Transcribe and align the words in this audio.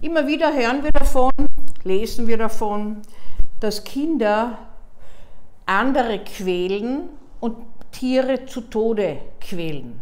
Immer 0.00 0.28
wieder 0.28 0.54
hören 0.54 0.84
wir 0.84 0.92
davon, 0.92 1.32
lesen 1.82 2.28
wir 2.28 2.38
davon, 2.38 3.02
dass 3.58 3.82
Kinder 3.82 4.58
andere 5.66 6.20
quälen 6.20 7.08
und 7.40 7.56
Tiere 7.90 8.46
zu 8.46 8.60
Tode 8.60 9.18
quälen. 9.40 9.98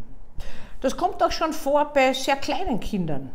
Das 0.83 0.99
kommt 0.99 1.23
auch 1.23 1.33
schon 1.33 1.55
vor 1.55 1.93
bei 1.95 2.13
sehr 2.13 2.37
kleinen 2.37 2.79
Kindern. 2.79 3.31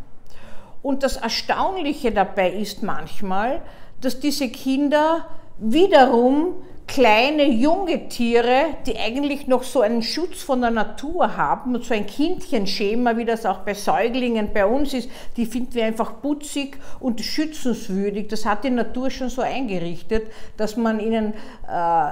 Und 0.84 1.02
das 1.02 1.18
Erstaunliche 1.18 2.12
dabei 2.12 2.52
ist 2.52 2.84
manchmal, 2.84 3.64
dass 4.00 4.20
diese 4.20 4.50
Kinder 4.50 5.26
wiederum 5.58 6.62
kleine 6.92 7.46
junge 7.46 8.10
Tiere, 8.10 8.66
die 8.86 9.00
eigentlich 9.00 9.48
noch 9.48 9.64
so 9.64 9.80
einen 9.80 10.04
Schutz 10.04 10.44
von 10.44 10.60
der 10.60 10.72
Natur 10.72 11.38
haben 11.38 11.74
und 11.74 11.86
so 11.86 11.94
ein 11.94 12.06
Kindchenschema, 12.06 13.16
wie 13.16 13.24
das 13.24 13.46
auch 13.46 13.60
bei 13.60 13.74
Säuglingen 13.74 14.52
bei 14.54 14.66
uns 14.66 14.94
ist, 14.94 15.10
die 15.38 15.46
finden 15.46 15.74
wir 15.74 15.86
einfach 15.86 16.22
putzig 16.22 16.78
und 17.00 17.22
schützenswürdig. 17.22 18.28
Das 18.28 18.46
hat 18.46 18.66
die 18.66 18.70
Natur 18.70 19.10
schon 19.10 19.30
so 19.30 19.42
eingerichtet, 19.42 20.34
dass 20.58 20.76
man 20.76 21.00
ihnen 21.00 21.34
äh, 21.66 22.12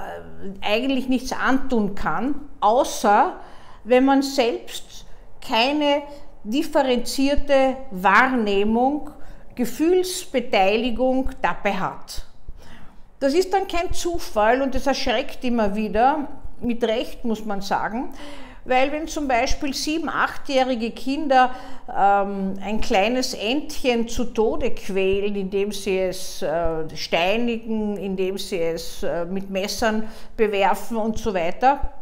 eigentlich 0.62 1.10
nichts 1.10 1.32
antun 1.32 1.94
kann, 1.94 2.36
außer 2.60 3.34
wenn 3.84 4.06
man 4.06 4.22
selbst 4.22 5.04
keine 5.46 6.00
differenzierte 6.42 7.76
Wahrnehmung, 7.90 9.10
Gefühlsbeteiligung 9.56 11.28
dabei 11.42 11.74
hat. 11.74 12.29
Das 13.20 13.34
ist 13.34 13.52
dann 13.52 13.68
kein 13.68 13.92
Zufall 13.92 14.62
und 14.62 14.74
das 14.74 14.86
erschreckt 14.86 15.44
immer 15.44 15.76
wieder, 15.76 16.26
mit 16.60 16.82
Recht 16.82 17.24
muss 17.24 17.44
man 17.44 17.60
sagen, 17.60 18.14
weil 18.64 18.92
wenn 18.92 19.08
zum 19.08 19.28
Beispiel 19.28 19.74
sieben, 19.74 20.08
achtjährige 20.08 20.90
Kinder 20.90 21.50
ähm, 21.88 22.54
ein 22.62 22.80
kleines 22.80 23.34
Entchen 23.34 24.08
zu 24.08 24.24
Tode 24.24 24.70
quälen, 24.70 25.34
indem 25.34 25.70
sie 25.70 25.98
es 25.98 26.40
äh, 26.40 26.96
steinigen, 26.96 27.98
indem 27.98 28.38
sie 28.38 28.60
es 28.60 29.02
äh, 29.02 29.26
mit 29.26 29.50
Messern 29.50 30.04
bewerfen 30.36 30.96
und 30.96 31.18
so 31.18 31.34
weiter, 31.34 31.92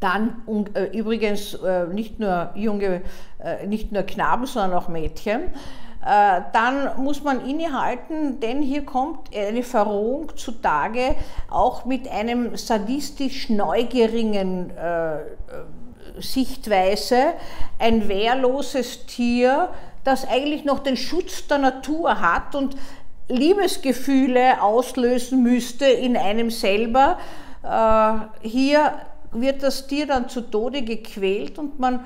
dann 0.00 0.42
und, 0.46 0.76
äh, 0.76 0.86
übrigens 0.86 1.54
äh, 1.54 1.86
nicht 1.86 2.20
nur 2.20 2.50
junge, 2.54 3.02
äh, 3.42 3.66
nicht 3.66 3.92
nur 3.92 4.02
Knaben, 4.02 4.46
sondern 4.46 4.78
auch 4.78 4.88
Mädchen, 4.88 5.42
dann 6.00 7.02
muss 7.02 7.24
man 7.24 7.44
innehalten, 7.44 8.40
denn 8.40 8.62
hier 8.62 8.84
kommt 8.84 9.36
eine 9.36 9.62
Verrohung 9.62 10.36
zutage, 10.36 11.16
auch 11.50 11.84
mit 11.84 12.08
einem 12.08 12.56
sadistisch 12.56 13.50
neugierigen 13.50 14.70
äh, 14.70 15.18
Sichtweise. 16.20 17.34
Ein 17.78 18.08
wehrloses 18.08 19.06
Tier, 19.06 19.70
das 20.04 20.26
eigentlich 20.26 20.64
noch 20.64 20.78
den 20.78 20.96
Schutz 20.96 21.46
der 21.48 21.58
Natur 21.58 22.20
hat 22.20 22.54
und 22.54 22.76
Liebesgefühle 23.28 24.62
auslösen 24.62 25.42
müsste 25.42 25.84
in 25.84 26.16
einem 26.16 26.50
selber. 26.50 27.18
Äh, 27.62 28.46
hier 28.46 28.94
wird 29.32 29.62
das 29.62 29.86
Tier 29.86 30.06
dann 30.06 30.28
zu 30.28 30.40
Tode 30.42 30.82
gequält 30.82 31.58
und 31.58 31.78
man 31.78 32.04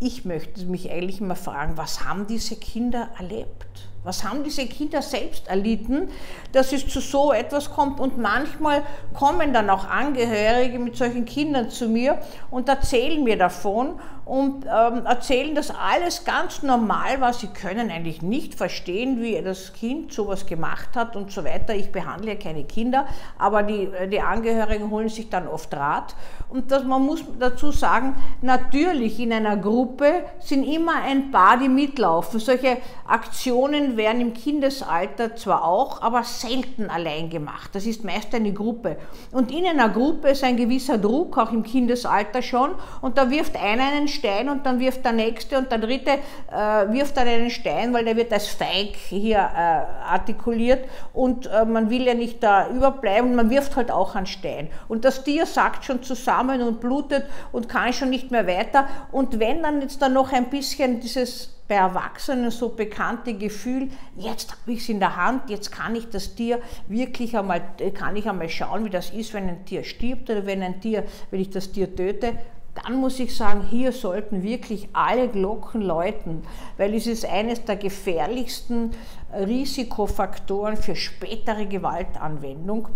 ich 0.00 0.24
möchte 0.24 0.64
mich 0.66 0.90
eigentlich 0.90 1.20
immer 1.20 1.36
fragen, 1.36 1.76
was 1.76 2.04
haben 2.04 2.26
diese 2.26 2.56
Kinder 2.56 3.10
erlebt? 3.18 3.88
Was 4.06 4.22
haben 4.22 4.44
diese 4.44 4.66
Kinder 4.66 5.02
selbst 5.02 5.48
erlitten, 5.48 6.08
dass 6.52 6.72
es 6.72 6.86
zu 6.86 7.00
so 7.00 7.32
etwas 7.32 7.72
kommt? 7.72 7.98
Und 7.98 8.18
manchmal 8.18 8.82
kommen 9.14 9.52
dann 9.52 9.68
auch 9.68 9.84
Angehörige 9.84 10.78
mit 10.78 10.96
solchen 10.96 11.24
Kindern 11.24 11.70
zu 11.70 11.88
mir 11.88 12.18
und 12.48 12.68
erzählen 12.68 13.24
mir 13.24 13.36
davon 13.36 13.98
und 14.26 14.64
ähm, 14.64 15.06
erzählen 15.06 15.54
das 15.54 15.70
alles 15.70 16.24
ganz 16.24 16.64
normal 16.64 17.20
war. 17.20 17.32
Sie 17.32 17.46
können 17.46 17.92
eigentlich 17.92 18.22
nicht 18.22 18.56
verstehen, 18.56 19.22
wie 19.22 19.40
das 19.40 19.72
Kind 19.72 20.12
sowas 20.12 20.46
gemacht 20.46 20.90
hat 20.96 21.14
und 21.14 21.30
so 21.30 21.44
weiter. 21.44 21.76
Ich 21.76 21.92
behandle 21.92 22.32
ja 22.32 22.36
keine 22.36 22.64
Kinder, 22.64 23.06
aber 23.38 23.62
die, 23.62 23.88
die 24.10 24.20
Angehörigen 24.20 24.90
holen 24.90 25.08
sich 25.08 25.30
dann 25.30 25.46
oft 25.46 25.72
Rat. 25.72 26.16
Und 26.48 26.72
das, 26.72 26.82
man 26.82 27.02
muss 27.02 27.24
dazu 27.38 27.70
sagen, 27.70 28.16
natürlich 28.42 29.20
in 29.20 29.32
einer 29.32 29.56
Gruppe 29.56 30.24
sind 30.40 30.64
immer 30.64 31.02
ein 31.04 31.30
paar, 31.30 31.56
die 31.56 31.68
mitlaufen. 31.68 32.40
Solche 32.40 32.78
Aktionen 33.06 33.95
werden 33.96 34.20
im 34.20 34.34
Kindesalter 34.34 35.36
zwar 35.36 35.64
auch, 35.64 36.02
aber 36.02 36.24
selten 36.24 36.90
allein 36.90 37.30
gemacht. 37.30 37.70
Das 37.74 37.86
ist 37.86 38.04
meist 38.04 38.34
eine 38.34 38.52
Gruppe. 38.52 38.96
Und 39.32 39.50
in 39.50 39.66
einer 39.66 39.88
Gruppe 39.88 40.28
ist 40.28 40.44
ein 40.44 40.56
gewisser 40.56 40.98
Druck, 40.98 41.38
auch 41.38 41.52
im 41.52 41.62
Kindesalter 41.62 42.42
schon. 42.42 42.74
Und 43.00 43.18
da 43.18 43.30
wirft 43.30 43.56
einer 43.56 43.84
einen 43.84 44.08
Stein 44.08 44.48
und 44.48 44.66
dann 44.66 44.80
wirft 44.80 45.04
der 45.04 45.12
nächste 45.12 45.58
und 45.58 45.70
der 45.70 45.78
dritte 45.78 46.12
äh, 46.50 46.92
wirft 46.92 47.16
dann 47.16 47.28
einen 47.28 47.50
Stein, 47.50 47.92
weil 47.92 48.04
der 48.04 48.16
wird 48.16 48.32
als 48.32 48.48
feig 48.48 48.96
hier 49.08 49.38
äh, 49.38 50.08
artikuliert. 50.08 50.88
Und 51.12 51.46
äh, 51.46 51.64
man 51.64 51.90
will 51.90 52.06
ja 52.06 52.14
nicht 52.14 52.42
da 52.42 52.68
überbleiben, 52.68 53.34
man 53.34 53.50
wirft 53.50 53.76
halt 53.76 53.90
auch 53.90 54.14
einen 54.14 54.26
Stein. 54.26 54.68
Und 54.88 55.04
das 55.04 55.24
Tier 55.24 55.46
sagt 55.46 55.84
schon 55.84 56.02
zusammen 56.02 56.62
und 56.62 56.80
blutet 56.80 57.24
und 57.52 57.68
kann 57.68 57.92
schon 57.92 58.10
nicht 58.10 58.30
mehr 58.30 58.46
weiter. 58.46 58.86
Und 59.12 59.38
wenn 59.38 59.62
dann 59.62 59.80
jetzt 59.80 60.00
da 60.02 60.08
noch 60.08 60.32
ein 60.32 60.50
bisschen 60.50 61.00
dieses 61.00 61.56
bei 61.68 61.74
Erwachsenen 61.74 62.50
so 62.50 62.68
bekannte 62.70 63.34
Gefühl, 63.34 63.88
jetzt 64.16 64.52
habe 64.52 64.72
ich 64.72 64.80
es 64.80 64.88
in 64.88 65.00
der 65.00 65.16
Hand, 65.16 65.50
jetzt 65.50 65.72
kann 65.72 65.96
ich 65.96 66.08
das 66.08 66.34
Tier 66.34 66.60
wirklich 66.88 67.36
einmal, 67.36 67.62
kann 67.94 68.16
ich 68.16 68.28
einmal 68.28 68.48
schauen, 68.48 68.84
wie 68.84 68.90
das 68.90 69.10
ist, 69.10 69.34
wenn 69.34 69.48
ein 69.48 69.64
Tier 69.64 69.82
stirbt 69.84 70.30
oder 70.30 70.46
wenn 70.46 70.62
ein 70.62 70.80
Tier, 70.80 71.04
wenn 71.30 71.40
ich 71.40 71.50
das 71.50 71.72
Tier 71.72 71.94
töte, 71.94 72.34
dann 72.84 72.96
muss 72.96 73.18
ich 73.18 73.34
sagen, 73.34 73.62
hier 73.70 73.90
sollten 73.92 74.42
wirklich 74.42 74.88
alle 74.92 75.28
Glocken 75.28 75.80
läuten, 75.80 76.42
weil 76.76 76.94
es 76.94 77.06
ist 77.06 77.24
eines 77.24 77.64
der 77.64 77.76
gefährlichsten 77.76 78.90
Risikofaktoren 79.32 80.76
für 80.76 80.94
spätere 80.94 81.66
Gewaltanwendung 81.66 82.88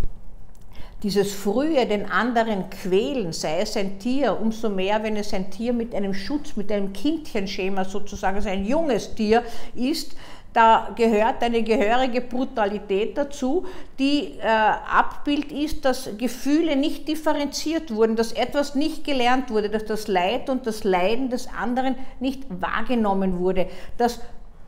dieses 1.02 1.32
frühe 1.32 1.86
den 1.86 2.10
anderen 2.10 2.68
quälen, 2.70 3.32
sei 3.32 3.60
es 3.60 3.76
ein 3.76 3.98
Tier, 3.98 4.38
umso 4.38 4.68
mehr, 4.68 5.02
wenn 5.02 5.16
es 5.16 5.32
ein 5.32 5.50
Tier 5.50 5.72
mit 5.72 5.94
einem 5.94 6.12
Schutz, 6.12 6.56
mit 6.56 6.70
einem 6.70 6.92
Kindchenschema 6.92 7.84
sozusagen, 7.84 8.36
also 8.36 8.48
ein 8.48 8.66
junges 8.66 9.14
Tier 9.14 9.42
ist, 9.74 10.14
da 10.52 10.90
gehört 10.96 11.42
eine 11.44 11.62
gehörige 11.62 12.20
Brutalität 12.20 13.16
dazu, 13.16 13.66
die 14.00 14.34
äh, 14.40 14.46
Abbild 14.46 15.52
ist, 15.52 15.84
dass 15.84 16.10
Gefühle 16.18 16.74
nicht 16.74 17.06
differenziert 17.06 17.94
wurden, 17.94 18.16
dass 18.16 18.32
etwas 18.32 18.74
nicht 18.74 19.04
gelernt 19.04 19.50
wurde, 19.50 19.70
dass 19.70 19.84
das 19.84 20.08
Leid 20.08 20.50
und 20.50 20.66
das 20.66 20.82
Leiden 20.82 21.30
des 21.30 21.48
anderen 21.48 21.94
nicht 22.18 22.42
wahrgenommen 22.48 23.38
wurde, 23.38 23.68
dass 23.96 24.20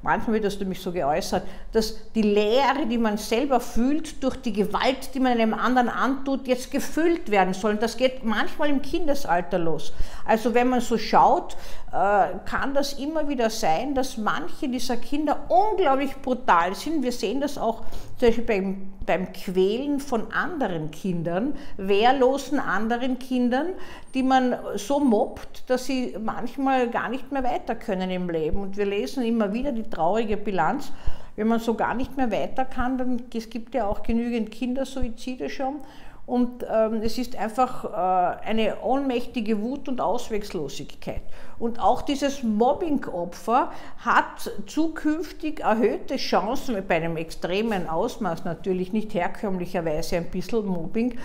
manchmal 0.02 0.34
wird 0.34 0.44
das 0.44 0.58
nämlich 0.58 0.80
so 0.80 0.92
geäußert, 0.92 1.44
dass 1.72 2.10
die 2.12 2.22
Leere, 2.22 2.86
die 2.88 2.98
man 2.98 3.16
selber 3.16 3.60
fühlt, 3.60 4.22
durch 4.22 4.36
die 4.36 4.52
Gewalt, 4.52 5.14
die 5.14 5.20
man 5.20 5.32
einem 5.32 5.54
anderen 5.54 5.88
antut, 5.88 6.46
jetzt 6.46 6.70
gefüllt 6.70 7.30
werden 7.30 7.54
soll. 7.54 7.72
Und 7.72 7.82
das 7.82 7.96
geht 7.96 8.24
manchmal 8.24 8.68
im 8.70 8.82
Kindesalter 8.82 9.58
los. 9.58 9.92
Also 10.24 10.54
wenn 10.54 10.68
man 10.68 10.80
so 10.80 10.98
schaut, 10.98 11.56
äh, 11.92 12.38
kann 12.46 12.72
das 12.74 12.94
immer 12.94 13.28
wieder 13.28 13.50
sein, 13.50 13.94
dass 13.94 14.16
manche 14.16 14.68
dieser 14.68 14.96
Kinder 14.96 15.44
unglaublich 15.48 16.16
brutal 16.16 16.74
sind. 16.74 17.02
Wir 17.02 17.12
sehen 17.12 17.40
das 17.40 17.58
auch 17.58 17.82
zum 18.18 18.28
Beispiel 18.28 18.44
beim, 18.44 18.92
beim 19.04 19.32
Quälen 19.32 20.00
von 20.00 20.32
anderen 20.32 20.90
Kindern, 20.90 21.54
wehrlosen 21.76 22.58
anderen 22.60 23.18
Kindern, 23.18 23.74
die 24.14 24.22
man 24.22 24.56
so 24.76 25.00
mobbt, 25.00 25.68
dass 25.68 25.84
sie 25.84 26.16
manchmal 26.18 26.88
gar 26.88 27.08
nicht 27.08 27.30
mehr 27.30 27.44
weiter 27.44 27.74
können 27.74 28.10
im 28.10 28.30
Leben. 28.30 28.60
Und 28.60 28.76
wir 28.76 28.86
lesen 28.86 29.24
immer 29.24 29.52
wieder 29.52 29.72
die 29.72 29.90
traurige 29.92 30.36
Bilanz. 30.36 30.92
Wenn 31.36 31.48
man 31.48 31.60
so 31.60 31.74
gar 31.74 31.94
nicht 31.94 32.16
mehr 32.16 32.30
weiter 32.30 32.64
kann, 32.64 32.98
dann 32.98 33.22
es 33.34 33.48
gibt 33.48 33.74
ja 33.74 33.86
auch 33.86 34.02
genügend 34.02 34.50
Kindersuizide 34.50 35.48
schon. 35.48 35.76
Und 36.24 36.64
ähm, 36.72 37.02
es 37.02 37.18
ist 37.18 37.36
einfach 37.36 37.84
äh, 37.84 38.46
eine 38.46 38.80
ohnmächtige 38.80 39.60
Wut 39.60 39.88
und 39.88 40.00
Ausweglosigkeit. 40.00 41.22
Und 41.58 41.80
auch 41.80 42.02
dieses 42.02 42.44
Mobbing-Opfer 42.44 43.72
hat 43.98 44.52
zukünftig 44.66 45.60
erhöhte 45.60 46.16
Chancen, 46.16 46.80
bei 46.86 46.96
einem 46.96 47.16
extremen 47.16 47.88
Ausmaß 47.88 48.44
natürlich, 48.44 48.92
nicht 48.92 49.14
herkömmlicherweise 49.14 50.16
ein 50.16 50.30
bisschen 50.30 50.64
Mobbing, 50.64 51.18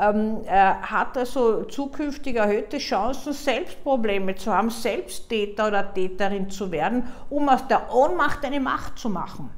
ähm, 0.00 0.42
äh, 0.46 0.50
hat 0.50 1.18
also 1.18 1.64
zukünftig 1.64 2.36
erhöhte 2.36 2.78
Chancen, 2.78 3.32
selbst 3.32 3.82
Probleme 3.82 4.36
zu 4.36 4.52
haben, 4.52 4.70
selbst 4.70 5.28
Täter 5.28 5.66
oder 5.66 5.92
Täterin 5.92 6.48
zu 6.48 6.70
werden, 6.70 7.08
um 7.28 7.48
aus 7.48 7.66
der 7.66 7.92
Ohnmacht 7.92 8.44
eine 8.44 8.60
Macht 8.60 9.00
zu 9.00 9.08
machen. 9.08 9.50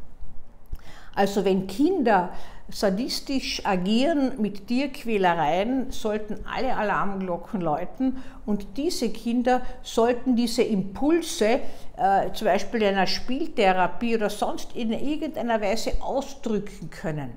Also 1.14 1.44
wenn 1.44 1.66
Kinder 1.66 2.31
sadistisch 2.68 3.64
agieren 3.64 4.32
mit 4.38 4.66
Tierquälereien, 4.66 5.90
sollten 5.90 6.38
alle 6.52 6.76
Alarmglocken 6.76 7.60
läuten 7.60 8.22
und 8.44 8.76
diese 8.76 9.10
Kinder 9.10 9.62
sollten 9.82 10.36
diese 10.36 10.62
Impulse, 10.62 11.60
äh, 11.96 12.32
zum 12.32 12.46
Beispiel 12.46 12.82
in 12.82 12.88
einer 12.88 13.06
Spieltherapie 13.06 14.16
oder 14.16 14.30
sonst 14.30 14.74
in 14.74 14.92
irgendeiner 14.92 15.60
Weise 15.60 15.92
ausdrücken 16.00 16.90
können. 16.90 17.32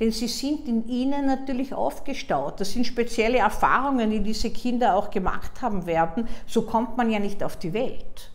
Denn 0.00 0.10
sie 0.10 0.28
sind 0.28 0.66
in 0.66 0.88
ihnen 0.88 1.26
natürlich 1.26 1.72
aufgestaut. 1.72 2.60
Das 2.60 2.72
sind 2.72 2.84
spezielle 2.86 3.38
Erfahrungen, 3.38 4.10
die 4.10 4.20
diese 4.20 4.50
Kinder 4.50 4.96
auch 4.96 5.10
gemacht 5.10 5.62
haben 5.62 5.86
werden. 5.86 6.26
So 6.46 6.62
kommt 6.62 6.96
man 6.96 7.10
ja 7.10 7.20
nicht 7.20 7.44
auf 7.44 7.56
die 7.56 7.72
Welt. 7.72 8.30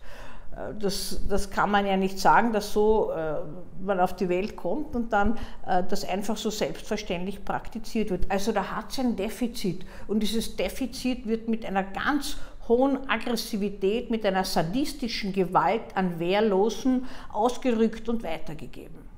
Das, 0.78 1.20
das 1.28 1.50
kann 1.50 1.70
man 1.70 1.86
ja 1.86 1.96
nicht 1.96 2.18
sagen, 2.18 2.52
dass 2.52 2.72
so 2.72 3.10
äh, 3.10 3.36
man 3.84 4.00
auf 4.00 4.14
die 4.14 4.28
Welt 4.28 4.56
kommt 4.56 4.94
und 4.94 5.12
dann 5.12 5.38
äh, 5.66 5.82
das 5.88 6.08
einfach 6.08 6.36
so 6.36 6.50
selbstverständlich 6.50 7.44
praktiziert 7.44 8.10
wird. 8.10 8.30
Also 8.30 8.52
da 8.52 8.64
hat 8.76 8.90
es 8.90 8.98
ein 8.98 9.16
Defizit 9.16 9.84
und 10.08 10.20
dieses 10.20 10.56
Defizit 10.56 11.26
wird 11.26 11.48
mit 11.48 11.64
einer 11.64 11.84
ganz 11.84 12.36
hohen 12.68 13.08
Aggressivität, 13.08 14.10
mit 14.10 14.24
einer 14.24 14.44
sadistischen 14.44 15.32
Gewalt 15.32 15.96
an 15.96 16.18
Wehrlosen 16.18 17.06
ausgerückt 17.32 18.08
und 18.08 18.22
weitergegeben. 18.22 19.10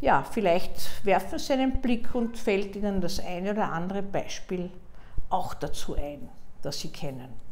Ja, 0.00 0.24
vielleicht 0.24 1.04
werfen 1.04 1.38
Sie 1.38 1.52
einen 1.52 1.80
Blick 1.80 2.14
und 2.14 2.36
fällt 2.36 2.76
Ihnen 2.76 3.00
das 3.00 3.20
eine 3.20 3.52
oder 3.52 3.72
andere 3.72 4.02
Beispiel 4.02 4.70
auch 5.30 5.54
dazu 5.54 5.94
ein, 5.94 6.28
das 6.62 6.80
Sie 6.80 6.90
kennen. 6.90 7.43